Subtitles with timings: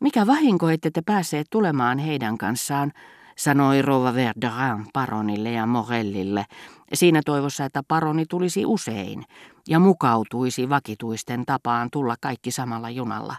[0.00, 2.92] Mikä vahinko, ette te päässeet tulemaan heidän kanssaan,
[3.36, 6.44] sanoi Rova Verderin paronille ja Morellille,
[6.92, 9.24] siinä toivossa, että paroni tulisi usein
[9.68, 13.36] ja mukautuisi vakituisten tapaan tulla kaikki samalla junalla.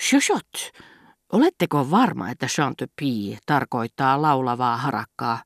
[0.00, 0.72] Chuchot,
[1.32, 5.42] oletteko varma, että Chantepie tarkoittaa laulavaa harakkaa?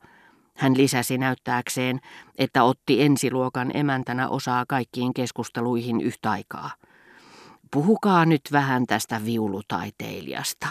[0.57, 2.01] Hän lisäsi näyttääkseen,
[2.39, 6.71] että otti ensiluokan emäntänä osaa kaikkiin keskusteluihin yhtä aikaa.
[7.71, 10.69] Puhukaa nyt vähän tästä viulutaiteilijasta,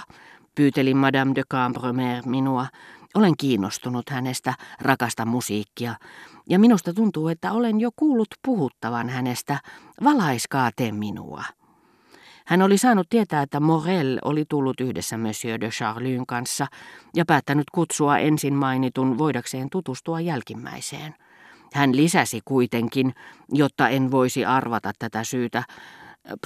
[0.55, 2.67] pyyteli Madame de Cambremer minua.
[3.15, 5.95] Olen kiinnostunut hänestä, rakasta musiikkia,
[6.49, 9.59] ja minusta tuntuu, että olen jo kuullut puhuttavan hänestä.
[10.03, 11.43] Valaiskaa te minua.
[12.45, 16.67] Hän oli saanut tietää, että Morel oli tullut yhdessä Monsieur de Charlyn kanssa
[17.15, 21.15] ja päättänyt kutsua ensin mainitun voidakseen tutustua jälkimmäiseen.
[21.73, 23.13] Hän lisäsi kuitenkin,
[23.51, 25.63] jotta en voisi arvata tätä syytä,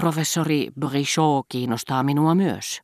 [0.02, 2.82] professori Brichot kiinnostaa minua myös.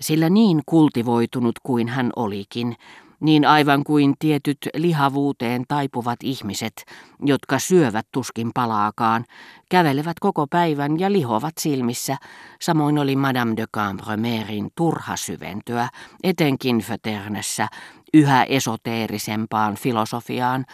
[0.00, 2.76] Sillä niin kultivoitunut kuin hän olikin,
[3.20, 6.84] niin aivan kuin tietyt lihavuuteen taipuvat ihmiset,
[7.24, 9.24] jotka syövät tuskin palaakaan,
[9.68, 12.16] kävelevät koko päivän ja lihovat silmissä,
[12.60, 15.88] samoin oli Madame de Cambremerin turha syventyä,
[16.22, 17.68] etenkin Föternessä,
[18.14, 20.64] yhä esoteerisempaan filosofiaan,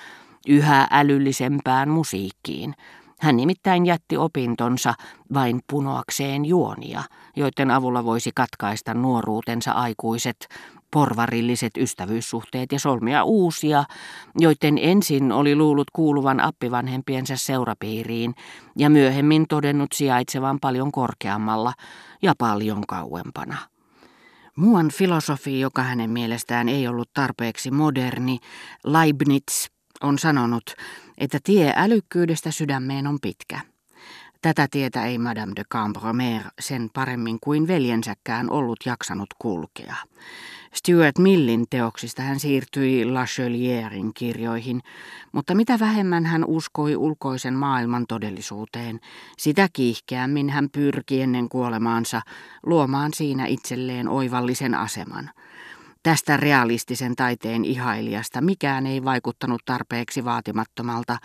[0.48, 2.74] yhä älyllisempään musiikkiin,
[3.22, 4.94] hän nimittäin jätti opintonsa
[5.34, 7.02] vain punoakseen juonia,
[7.36, 10.48] joiden avulla voisi katkaista nuoruutensa aikuiset,
[10.90, 13.84] porvarilliset ystävyyssuhteet ja solmia uusia,
[14.38, 18.34] joiden ensin oli luullut kuuluvan appivanhempiensa seurapiiriin
[18.76, 21.72] ja myöhemmin todennut sijaitsevan paljon korkeammalla
[22.22, 23.56] ja paljon kauempana.
[24.56, 28.38] Muuan filosofi, joka hänen mielestään ei ollut tarpeeksi moderni,
[28.84, 29.71] Leibniz,
[30.02, 30.74] on sanonut,
[31.18, 33.60] että tie älykkyydestä sydämeen on pitkä.
[34.42, 39.96] Tätä tietä ei Madame de Cambromer sen paremmin kuin veljensäkään ollut jaksanut kulkea.
[40.74, 44.80] Stuart Millin teoksista hän siirtyi La Chelierin kirjoihin,
[45.32, 49.00] mutta mitä vähemmän hän uskoi ulkoisen maailman todellisuuteen,
[49.38, 52.20] sitä kiihkeämmin hän pyrki ennen kuolemaansa
[52.66, 55.30] luomaan siinä itselleen oivallisen aseman–
[56.02, 61.18] Tästä realistisen taiteen ihailijasta mikään ei vaikuttanut tarpeeksi vaatimattomalta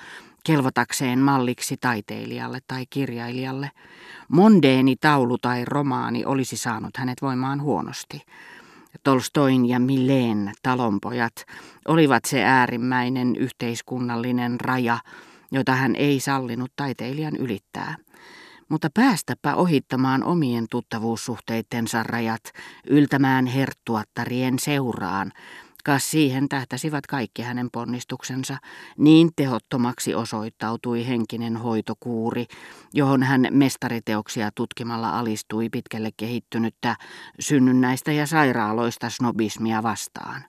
[0.44, 3.72] kelvotakseen malliksi taiteilijalle tai kirjailijalle.
[4.28, 8.22] Mondeeni taulu tai romaani olisi saanut hänet voimaan huonosti.
[9.04, 11.34] Tolstoin ja Milleen talonpojat
[11.88, 15.00] olivat se äärimmäinen yhteiskunnallinen raja,
[15.52, 17.96] jota hän ei sallinut taiteilijan ylittää
[18.70, 22.44] mutta päästäpä ohittamaan omien tuttavuussuhteittensa rajat,
[22.88, 25.32] yltämään herttuattarien seuraan,
[25.84, 28.58] kas siihen tähtäsivät kaikki hänen ponnistuksensa,
[28.98, 32.46] niin tehottomaksi osoittautui henkinen hoitokuuri,
[32.94, 36.96] johon hän mestariteoksia tutkimalla alistui pitkälle kehittynyttä
[37.40, 40.46] synnynnäistä ja sairaaloista snobismia vastaan.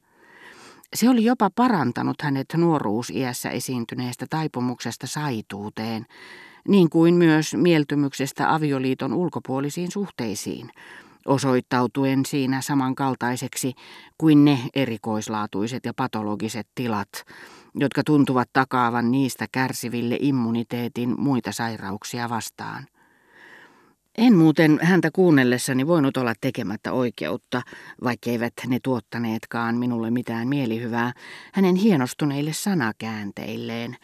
[0.95, 6.07] Se oli jopa parantanut hänet nuoruusiässä esiintyneestä taipumuksesta saituuteen,
[6.69, 10.71] niin kuin myös mieltymyksestä avioliiton ulkopuolisiin suhteisiin,
[11.27, 13.75] osoittautuen siinä samankaltaiseksi
[14.19, 17.09] kuin ne erikoislaatuiset ja patologiset tilat,
[17.75, 22.87] jotka tuntuvat takaavan niistä kärsiville immuniteetin muita sairauksia vastaan.
[24.19, 27.63] En muuten häntä kuunnellessani voinut olla tekemättä oikeutta,
[28.05, 31.13] vaikkeivät ne tuottaneetkaan minulle mitään mielihyvää,
[31.53, 33.97] hänen hienostuneille sanakäänteilleen,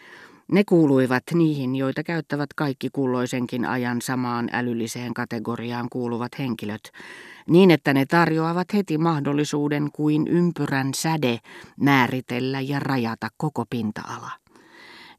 [0.52, 6.92] ne kuuluivat niihin, joita käyttävät kaikki kulloisenkin ajan samaan älylliseen kategoriaan kuuluvat henkilöt,
[7.48, 11.38] niin että ne tarjoavat heti mahdollisuuden kuin ympyrän säde
[11.80, 14.30] määritellä ja rajata koko pinta-ala.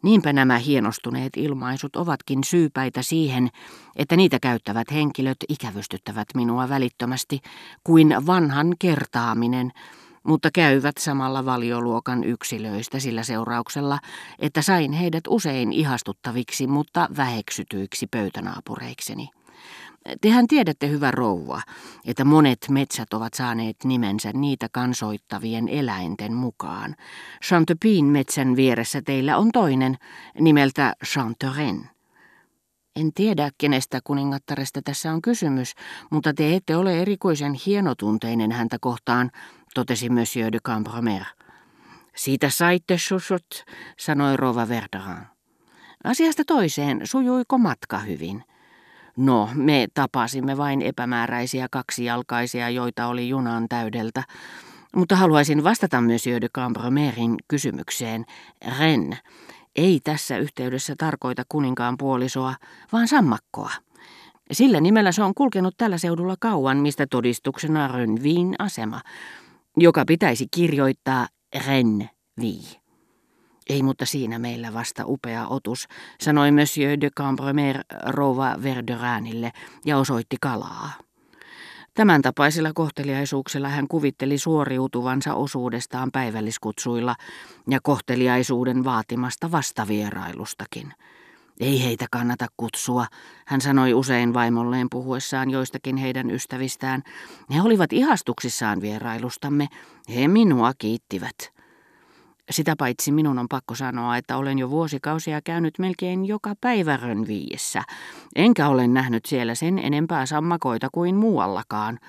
[0.04, 3.50] Niinpä nämä hienostuneet ilmaisut ovatkin syypäitä siihen,
[3.96, 7.40] että niitä käyttävät henkilöt ikävystyttävät minua välittömästi
[7.84, 9.72] kuin vanhan kertaaminen,
[10.26, 14.00] mutta käyvät samalla valioluokan yksilöistä sillä seurauksella,
[14.40, 19.30] että sain heidät usein ihastuttaviksi, mutta väheksytyiksi pöytänaapureikseni.
[20.22, 21.62] Tehän tiedätte, hyvä rouva,
[22.06, 26.96] että monet metsät ovat saaneet nimensä niitä kansoittavien eläinten mukaan.
[27.46, 29.98] Chantepin metsän vieressä teillä on toinen,
[30.40, 31.90] nimeltä Chanteren.
[32.96, 35.74] En tiedä, kenestä kuningattaresta tässä on kysymys,
[36.12, 39.32] mutta te ette ole erikoisen hienotunteinen häntä kohtaan,
[39.76, 41.24] totesi Monsieur de Cambromer.
[42.16, 43.66] Siitä saitte, chouchot,
[43.98, 45.26] sanoi Rova Verderin.
[46.04, 48.44] Asiasta toiseen, sujuiko matka hyvin?
[49.18, 54.24] No, me tapasimme vain epämääräisiä kaksijalkaisia, joita oli junan täydeltä.
[54.96, 58.26] Mutta haluaisin vastata Monsieur de Cambromerin kysymykseen.
[58.80, 59.18] Ren
[59.76, 62.56] ei tässä yhteydessä tarkoita kuninkaan puolisoa,
[62.92, 63.72] vaan sammakkoa.
[64.52, 69.02] Sillä nimellä se on kulkenut tällä seudulla kauan, mistä todistuksena Rönviin asema,
[69.78, 71.28] joka pitäisi kirjoittaa
[71.68, 72.80] Renvi.
[73.70, 75.88] Ei, mutta siinä meillä vasta upea otus,
[76.22, 79.52] sanoi Monsieur de Cambremer rouva Verderanille
[79.86, 80.92] ja osoitti kalaa.
[81.94, 87.16] Tämän tapaisilla kohteliaisuuksilla hän kuvitteli suoriutuvansa osuudestaan päivälliskutsuilla
[87.70, 90.94] ja kohteliaisuuden vaatimasta vastavierailustakin.
[91.60, 93.06] Ei heitä kannata kutsua,
[93.46, 97.04] hän sanoi usein vaimolleen puhuessaan joistakin heidän ystävistään.
[97.56, 99.68] He olivat ihastuksissaan vierailustamme,
[100.16, 101.56] he minua kiittivät.
[102.52, 107.84] Sitä paitsi minun on pakko sanoa, että olen jo vuosikausia käynyt melkein joka päivä Rönviiessä,
[108.36, 112.00] enkä ole nähnyt siellä sen enempää sammakoita kuin muuallakaan.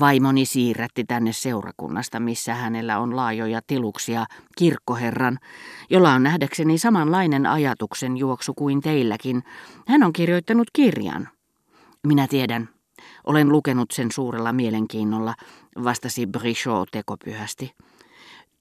[0.00, 4.26] Vaimoni siirrätti tänne seurakunnasta, missä hänellä on laajoja tiluksia,
[4.56, 5.38] kirkkoherran,
[5.90, 9.42] jolla on nähdäkseni samanlainen ajatuksen juoksu kuin teilläkin.
[9.88, 11.28] Hän on kirjoittanut kirjan.
[12.06, 12.68] Minä tiedän.
[13.24, 15.34] Olen lukenut sen suurella mielenkiinnolla,
[15.84, 17.74] vastasi Brichot tekopyhästi.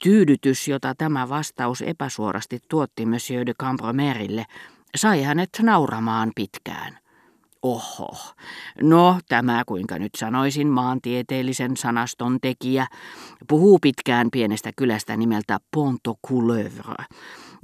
[0.03, 4.45] Tyydytys, jota tämä vastaus epäsuorasti tuotti Monsieur de Cambromerille,
[4.95, 6.99] sai hänet nauramaan pitkään.
[7.63, 8.17] Oho,
[8.81, 12.87] no tämä kuinka nyt sanoisin maantieteellisen sanaston tekijä,
[13.47, 15.59] puhuu pitkään pienestä kylästä nimeltä
[16.27, 17.05] Couleuvre,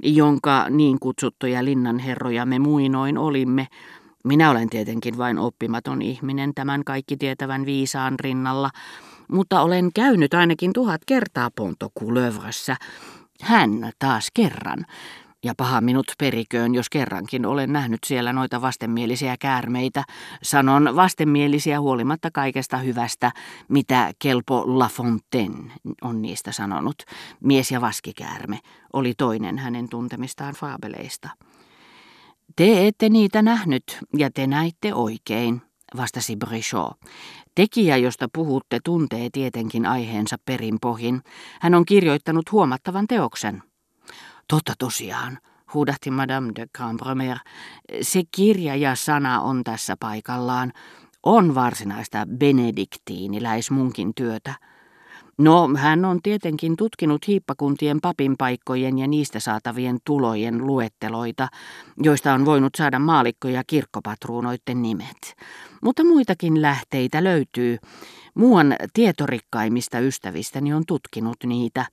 [0.02, 3.66] jonka niin kutsuttuja linnanherroja me muinoin olimme.
[4.24, 8.70] Minä olen tietenkin vain oppimaton ihminen tämän kaikki tietävän viisaan rinnalla,
[9.32, 11.50] mutta olen käynyt ainakin tuhat kertaa
[12.00, 12.76] Couleuvressä.
[13.42, 14.86] Hän taas kerran.
[15.46, 20.04] Ja paha minut periköön, jos kerrankin olen nähnyt siellä noita vastenmielisiä käärmeitä.
[20.42, 23.32] Sanon vastenmielisiä huolimatta kaikesta hyvästä,
[23.68, 25.72] mitä Kelpo La Fontaine
[26.02, 26.94] on niistä sanonut.
[27.40, 28.58] Mies ja vaskikäärme
[28.92, 31.30] oli toinen hänen tuntemistaan faabeleista.
[32.56, 35.62] Te ette niitä nähnyt, ja te näitte oikein,
[35.96, 36.92] vastasi Brichot.
[37.54, 41.22] Tekijä, josta puhutte, tuntee tietenkin aiheensa perinpohjin.
[41.60, 43.62] Hän on kirjoittanut huomattavan teoksen.
[44.48, 45.38] Totta tosiaan,
[45.74, 47.38] huudahti Madame de Cambremer.
[48.02, 50.72] Se kirja ja sana on tässä paikallaan.
[51.22, 54.54] On varsinaista benediktiiniläismunkin työtä.
[55.38, 61.48] No, hän on tietenkin tutkinut hiippakuntien papinpaikkojen ja niistä saatavien tulojen luetteloita,
[62.02, 65.34] joista on voinut saada maalikko- ja kirkkopatruunoiden nimet.
[65.82, 67.78] Mutta muitakin lähteitä löytyy.
[68.34, 71.86] Muuan tietorikkaimmista ystävistäni on tutkinut niitä.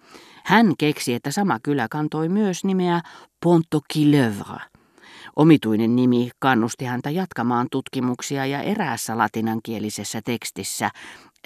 [0.44, 3.02] Hän keksi, että sama kylä kantoi myös nimeä
[3.44, 4.60] Pontoquilevre.
[5.36, 10.90] Omituinen nimi kannusti häntä jatkamaan tutkimuksia ja eräässä latinankielisessä tekstissä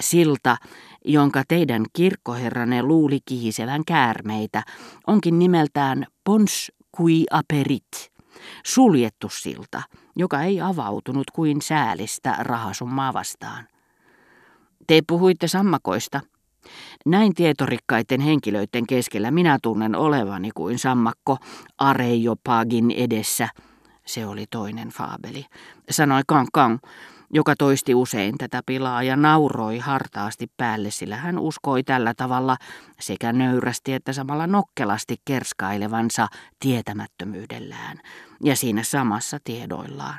[0.01, 0.57] silta,
[1.05, 4.63] jonka teidän kirkkoherranne luuli kihisevän käärmeitä,
[5.07, 6.71] onkin nimeltään Pons
[7.01, 8.11] qui aperit,
[8.65, 9.81] suljettu silta,
[10.15, 13.67] joka ei avautunut kuin säälistä rahasummaa vastaan.
[14.87, 16.21] Te puhuitte sammakoista.
[17.05, 21.37] Näin tietorikkaiden henkilöiden keskellä minä tunnen olevani kuin sammakko
[21.77, 23.49] Areiopagin edessä.
[24.07, 25.45] Se oli toinen faabeli,
[25.89, 26.77] sanoi Kang Kang,
[27.33, 32.57] joka toisti usein tätä pilaa ja nauroi hartaasti päälle, sillä hän uskoi tällä tavalla
[32.99, 36.27] sekä nöyrästi että samalla nokkelasti kerskailevansa
[36.59, 37.99] tietämättömyydellään
[38.43, 40.17] ja siinä samassa tiedoillaan.